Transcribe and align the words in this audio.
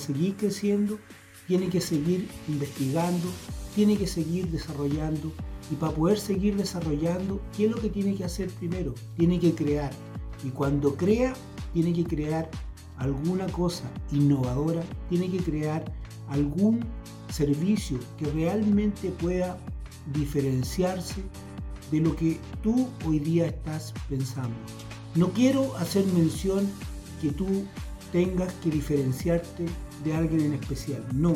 seguir 0.00 0.36
creciendo, 0.36 0.98
tiene 1.46 1.68
que 1.68 1.80
seguir 1.80 2.28
investigando, 2.48 3.28
tiene 3.74 3.96
que 3.96 4.06
seguir 4.06 4.48
desarrollando. 4.50 5.32
Y 5.70 5.76
para 5.76 5.92
poder 5.94 6.18
seguir 6.18 6.56
desarrollando, 6.56 7.40
¿qué 7.56 7.66
es 7.66 7.70
lo 7.70 7.80
que 7.80 7.90
tiene 7.90 8.16
que 8.16 8.24
hacer 8.24 8.50
primero? 8.50 8.94
Tiene 9.16 9.38
que 9.38 9.54
crear. 9.54 9.92
Y 10.44 10.50
cuando 10.50 10.96
crea, 10.96 11.34
tiene 11.72 11.92
que 11.92 12.04
crear 12.04 12.50
alguna 12.96 13.46
cosa 13.46 13.90
innovadora, 14.12 14.82
tiene 15.08 15.30
que 15.30 15.38
crear 15.38 15.84
algún 16.28 16.84
servicio 17.30 17.98
que 18.18 18.26
realmente 18.26 19.10
pueda 19.10 19.58
diferenciarse 20.12 21.22
de 21.90 22.00
lo 22.00 22.14
que 22.14 22.38
tú 22.62 22.88
hoy 23.06 23.18
día 23.18 23.46
estás 23.46 23.92
pensando. 24.08 24.56
No 25.14 25.30
quiero 25.30 25.76
hacer 25.76 26.06
mención 26.06 26.68
que 27.20 27.30
tú 27.30 27.64
tengas 28.12 28.52
que 28.54 28.70
diferenciarte 28.70 29.66
de 30.04 30.14
alguien 30.14 30.40
en 30.40 30.54
especial. 30.54 31.04
No, 31.14 31.34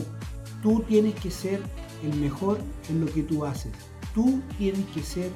tú 0.63 0.83
tienes 0.89 1.15
que 1.17 1.31
ser 1.31 1.61
el 2.03 2.15
mejor 2.21 2.59
en 2.89 3.01
lo 3.01 3.07
que 3.07 3.23
tú 3.23 3.45
haces. 3.45 3.73
Tú 4.15 4.41
tienes 4.59 4.85
que 4.87 5.03
ser 5.03 5.31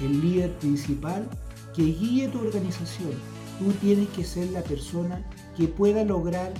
el 0.00 0.20
líder 0.20 0.56
principal 0.58 1.28
que 1.74 1.82
guíe 1.82 2.28
tu 2.28 2.40
organización. 2.40 3.12
Tú 3.58 3.72
tienes 3.80 4.08
que 4.10 4.24
ser 4.24 4.50
la 4.50 4.62
persona 4.62 5.24
que 5.56 5.68
pueda 5.68 6.04
lograr 6.04 6.52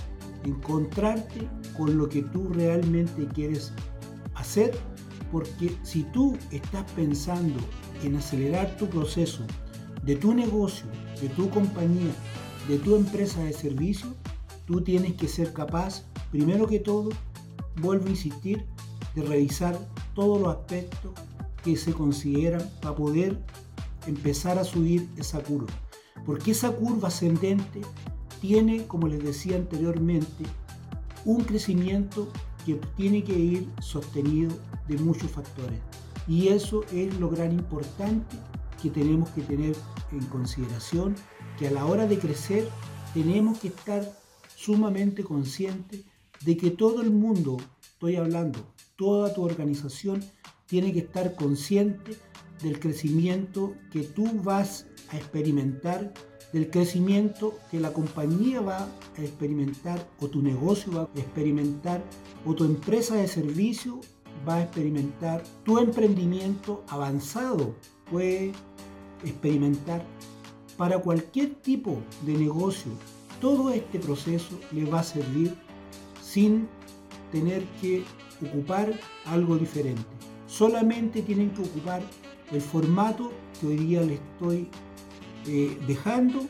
encontrarte 0.45 1.47
con 1.77 1.97
lo 1.97 2.09
que 2.09 2.21
tú 2.21 2.49
realmente 2.49 3.27
quieres 3.33 3.73
hacer. 4.35 4.77
Porque 5.31 5.75
si 5.83 6.03
tú 6.03 6.37
estás 6.51 6.89
pensando 6.91 7.59
en 8.03 8.15
acelerar 8.15 8.75
tu 8.77 8.87
proceso 8.87 9.43
de 10.03 10.15
tu 10.15 10.33
negocio, 10.33 10.85
de 11.21 11.29
tu 11.29 11.49
compañía, 11.49 12.11
de 12.67 12.77
tu 12.77 12.95
empresa 12.95 13.43
de 13.43 13.53
servicio, 13.53 14.13
tú 14.65 14.81
tienes 14.81 15.13
que 15.13 15.27
ser 15.27 15.53
capaz, 15.53 16.03
primero 16.31 16.67
que 16.67 16.79
todo, 16.79 17.09
vuelvo 17.77 18.07
a 18.07 18.11
insistir, 18.11 18.65
de 19.15 19.23
revisar 19.23 19.77
todos 20.13 20.39
los 20.39 20.55
aspectos 20.55 21.11
que 21.63 21.75
se 21.75 21.93
consideran 21.93 22.69
para 22.81 22.95
poder 22.95 23.37
empezar 24.07 24.57
a 24.57 24.63
subir 24.63 25.07
esa 25.17 25.41
curva. 25.41 25.71
Porque 26.25 26.51
esa 26.51 26.71
curva 26.71 27.09
ascendente 27.09 27.81
tiene, 28.39 28.85
como 28.87 29.07
les 29.07 29.23
decía 29.23 29.55
anteriormente, 29.57 30.45
un 31.25 31.43
crecimiento 31.43 32.27
que 32.65 32.75
tiene 32.95 33.23
que 33.23 33.37
ir 33.37 33.67
sostenido 33.79 34.51
de 34.87 34.97
muchos 34.97 35.31
factores. 35.31 35.79
Y 36.27 36.49
eso 36.49 36.83
es 36.91 37.17
lo 37.19 37.29
gran 37.29 37.51
importante 37.51 38.37
que 38.81 38.89
tenemos 38.89 39.29
que 39.29 39.41
tener 39.41 39.75
en 40.11 40.25
consideración, 40.27 41.15
que 41.61 41.67
a 41.67 41.71
la 41.71 41.85
hora 41.85 42.07
de 42.07 42.17
crecer 42.17 42.67
tenemos 43.13 43.59
que 43.59 43.67
estar 43.67 44.01
sumamente 44.55 45.23
conscientes 45.23 46.01
de 46.43 46.57
que 46.57 46.71
todo 46.71 47.03
el 47.03 47.11
mundo, 47.11 47.57
estoy 47.83 48.15
hablando, 48.15 48.73
toda 48.95 49.31
tu 49.31 49.43
organización 49.43 50.23
tiene 50.65 50.91
que 50.91 51.01
estar 51.01 51.35
consciente 51.35 52.17
del 52.63 52.79
crecimiento 52.79 53.75
que 53.91 54.01
tú 54.01 54.41
vas 54.41 54.87
a 55.09 55.17
experimentar, 55.17 56.11
del 56.51 56.71
crecimiento 56.71 57.53
que 57.69 57.79
la 57.79 57.93
compañía 57.93 58.59
va 58.61 58.87
a 59.15 59.21
experimentar 59.21 60.09
o 60.19 60.29
tu 60.29 60.41
negocio 60.41 60.91
va 60.91 61.01
a 61.03 61.19
experimentar 61.19 62.03
o 62.43 62.55
tu 62.55 62.65
empresa 62.65 63.17
de 63.17 63.27
servicio 63.27 64.01
va 64.49 64.55
a 64.55 64.63
experimentar, 64.63 65.43
tu 65.63 65.77
emprendimiento 65.77 66.83
avanzado 66.87 67.75
puede 68.09 68.51
experimentar 69.23 70.03
para 70.77 70.99
cualquier 70.99 71.55
tipo 71.55 72.01
de 72.25 72.33
negocio. 72.33 72.91
Todo 73.39 73.71
este 73.71 73.99
proceso 73.99 74.59
le 74.71 74.85
va 74.85 74.99
a 74.99 75.03
servir 75.03 75.55
sin 76.21 76.67
tener 77.31 77.63
que 77.79 78.03
ocupar 78.41 78.93
algo 79.25 79.57
diferente. 79.57 80.03
Solamente 80.47 81.21
tienen 81.21 81.51
que 81.51 81.61
ocupar 81.61 82.01
el 82.51 82.61
formato 82.61 83.31
que 83.59 83.67
hoy 83.67 83.77
día 83.77 84.01
les 84.01 84.19
estoy 84.19 84.67
eh, 85.47 85.77
dejando 85.87 86.45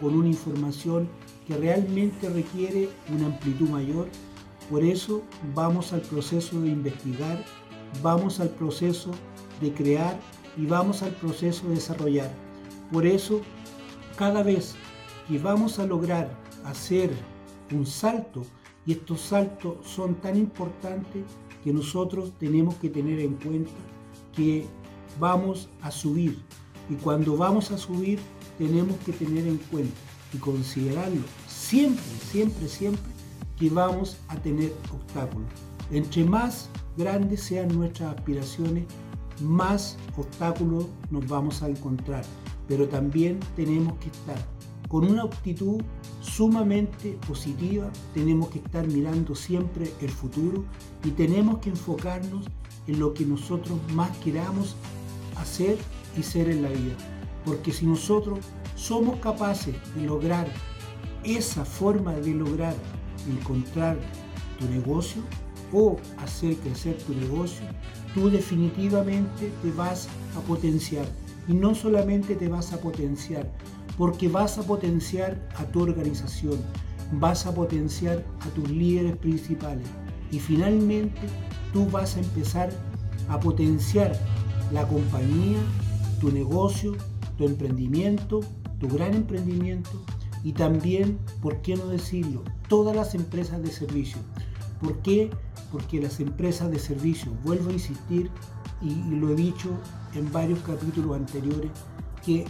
con 0.00 0.14
una 0.14 0.28
información 0.28 1.08
que 1.46 1.56
realmente 1.56 2.28
requiere 2.28 2.88
una 3.12 3.26
amplitud 3.26 3.68
mayor. 3.68 4.08
Por 4.70 4.84
eso 4.84 5.22
vamos 5.54 5.92
al 5.92 6.02
proceso 6.02 6.60
de 6.60 6.68
investigar, 6.68 7.44
vamos 8.02 8.38
al 8.38 8.50
proceso 8.50 9.10
de 9.60 9.72
crear 9.72 10.18
y 10.56 10.66
vamos 10.66 11.02
al 11.02 11.12
proceso 11.12 11.66
de 11.68 11.76
desarrollar. 11.76 12.30
Por 12.92 13.06
eso, 13.06 13.40
cada 14.18 14.42
vez 14.42 14.74
que 15.28 15.38
vamos 15.38 15.78
a 15.78 15.86
lograr 15.86 16.28
hacer 16.64 17.10
un 17.72 17.86
salto, 17.86 18.42
y 18.84 18.92
estos 18.92 19.20
saltos 19.20 19.76
son 19.86 20.16
tan 20.16 20.36
importantes 20.36 21.22
que 21.62 21.72
nosotros 21.72 22.32
tenemos 22.38 22.74
que 22.76 22.88
tener 22.88 23.20
en 23.20 23.34
cuenta 23.34 23.70
que 24.34 24.66
vamos 25.20 25.68
a 25.82 25.90
subir. 25.90 26.42
Y 26.90 26.94
cuando 26.94 27.36
vamos 27.36 27.70
a 27.70 27.78
subir, 27.78 28.18
tenemos 28.56 28.96
que 29.06 29.12
tener 29.12 29.46
en 29.46 29.58
cuenta 29.70 29.94
y 30.34 30.38
considerarlo 30.38 31.22
siempre, 31.46 32.02
siempre, 32.32 32.68
siempre 32.68 33.12
que 33.56 33.70
vamos 33.70 34.16
a 34.28 34.36
tener 34.36 34.72
obstáculos. 34.92 35.48
Entre 35.92 36.24
más 36.24 36.70
grandes 36.96 37.42
sean 37.42 37.68
nuestras 37.68 38.16
aspiraciones, 38.16 38.84
más 39.40 39.96
obstáculos 40.16 40.86
nos 41.10 41.26
vamos 41.28 41.62
a 41.62 41.68
encontrar. 41.68 42.24
Pero 42.68 42.88
también 42.88 43.40
tenemos 43.56 43.98
que 43.98 44.08
estar 44.08 44.38
con 44.88 45.04
una 45.04 45.24
actitud 45.24 45.82
sumamente 46.20 47.18
positiva, 47.26 47.90
tenemos 48.14 48.48
que 48.48 48.58
estar 48.58 48.86
mirando 48.86 49.34
siempre 49.34 49.92
el 50.00 50.10
futuro 50.10 50.64
y 51.04 51.10
tenemos 51.10 51.58
que 51.58 51.70
enfocarnos 51.70 52.46
en 52.86 52.98
lo 52.98 53.12
que 53.12 53.26
nosotros 53.26 53.78
más 53.92 54.16
queramos 54.18 54.76
hacer 55.36 55.76
y 56.16 56.22
ser 56.22 56.48
en 56.48 56.62
la 56.62 56.70
vida. 56.70 56.96
Porque 57.44 57.72
si 57.72 57.86
nosotros 57.86 58.40
somos 58.76 59.18
capaces 59.20 59.74
de 59.94 60.02
lograr 60.02 60.48
esa 61.24 61.64
forma 61.64 62.14
de 62.14 62.34
lograr 62.34 62.74
encontrar 63.28 63.98
tu 64.58 64.66
negocio 64.68 65.22
o 65.72 65.96
hacer 66.18 66.56
crecer 66.56 66.96
tu 66.98 67.14
negocio, 67.14 67.66
tú 68.14 68.30
definitivamente 68.30 69.52
te 69.62 69.70
vas 69.72 70.08
a 70.36 70.40
potenciar. 70.40 71.06
Y 71.48 71.54
no 71.54 71.74
solamente 71.74 72.36
te 72.36 72.48
vas 72.48 72.72
a 72.72 72.80
potenciar, 72.80 73.50
porque 73.96 74.28
vas 74.28 74.58
a 74.58 74.62
potenciar 74.62 75.48
a 75.56 75.64
tu 75.64 75.82
organización, 75.82 76.58
vas 77.12 77.46
a 77.46 77.54
potenciar 77.54 78.24
a 78.40 78.48
tus 78.50 78.70
líderes 78.70 79.16
principales 79.16 79.88
y 80.30 80.38
finalmente 80.38 81.20
tú 81.72 81.86
vas 81.90 82.16
a 82.16 82.20
empezar 82.20 82.70
a 83.28 83.40
potenciar 83.40 84.12
la 84.72 84.86
compañía, 84.86 85.58
tu 86.20 86.30
negocio, 86.30 86.96
tu 87.36 87.44
emprendimiento, 87.44 88.40
tu 88.78 88.88
gran 88.88 89.14
emprendimiento 89.14 90.02
y 90.44 90.52
también, 90.52 91.18
¿por 91.40 91.60
qué 91.62 91.76
no 91.76 91.86
decirlo?, 91.86 92.44
todas 92.68 92.94
las 92.94 93.14
empresas 93.14 93.62
de 93.62 93.70
servicio. 93.70 94.18
¿Por 94.80 94.98
qué? 94.98 95.30
Porque 95.72 96.00
las 96.00 96.20
empresas 96.20 96.70
de 96.70 96.78
servicio, 96.78 97.32
vuelvo 97.44 97.70
a 97.70 97.72
insistir 97.72 98.30
y, 98.80 98.94
lo 99.16 99.30
he 99.30 99.34
dicho 99.34 99.70
en 100.14 100.30
varios 100.32 100.60
capítulos 100.60 101.16
anteriores, 101.16 101.70
que 102.24 102.44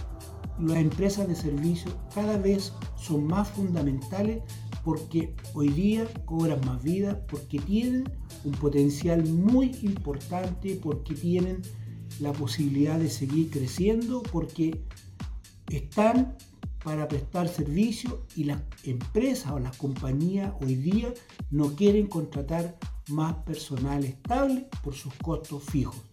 las 0.59 0.79
empresas 0.79 1.29
de 1.29 1.35
servicio 1.35 1.93
cada 2.15 2.37
vez 2.37 2.73
son 2.97 3.27
más 3.27 3.49
fundamentales 3.49 4.43
porque 4.85 5.35
hoy 5.55 5.69
día 5.69 6.07
cobran 6.25 6.61
más 6.65 6.83
vida, 6.83 7.25
porque 7.29 7.59
tienen 7.59 8.11
un 8.45 8.53
potencial 8.53 9.25
muy 9.27 9.77
importante, 9.83 10.79
porque 10.83 11.15
tienen 11.15 11.63
la 12.21 12.33
posibilidad 12.33 12.99
de 12.99 13.11
seguir 13.11 13.51
creciendo, 13.51 14.23
porque 14.23 14.83
están 15.71 16.37
para 16.83 17.07
prestar 17.07 17.49
servicio 17.49 18.25
y 18.35 18.45
las 18.45 18.63
empresas 18.85 19.53
o 19.53 19.59
las 19.59 19.77
compañías 19.77 20.55
hoy 20.63 20.77
día 20.77 21.13
no 21.51 21.75
quieren 21.75 22.07
contratar 22.07 22.79
más 23.09 23.35
personal 23.45 24.05
estable 24.05 24.69
por 24.83 24.95
sus 24.95 25.13
costos 25.15 25.65
fijos. 25.65 26.08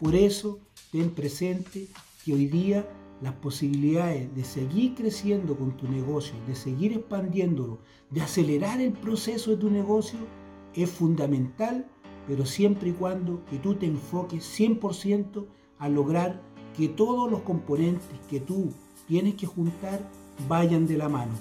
Por 0.00 0.14
eso, 0.14 0.58
ten 0.90 1.10
presente 1.10 1.86
que 2.24 2.32
hoy 2.32 2.46
día 2.46 2.88
las 3.20 3.34
posibilidades 3.34 4.34
de 4.34 4.44
seguir 4.44 4.94
creciendo 4.94 5.54
con 5.58 5.76
tu 5.76 5.86
negocio, 5.88 6.34
de 6.46 6.54
seguir 6.54 6.94
expandiéndolo, 6.94 7.80
de 8.08 8.22
acelerar 8.22 8.80
el 8.80 8.92
proceso 8.92 9.50
de 9.50 9.58
tu 9.58 9.70
negocio 9.70 10.18
es 10.74 10.88
fundamental, 10.88 11.86
pero 12.26 12.46
siempre 12.46 12.90
y 12.90 12.92
cuando 12.92 13.44
que 13.44 13.58
tú 13.58 13.74
te 13.74 13.84
enfoques 13.84 14.42
100% 14.58 15.44
a 15.78 15.88
lograr 15.90 16.40
que 16.74 16.88
todos 16.88 17.30
los 17.30 17.42
componentes 17.42 18.18
que 18.30 18.40
tú 18.40 18.72
tienes 19.06 19.34
que 19.34 19.46
juntar 19.46 20.00
vayan 20.48 20.86
de 20.86 20.96
la 20.96 21.10
mano. 21.10 21.32